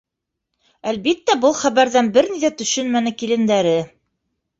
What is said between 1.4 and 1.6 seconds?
был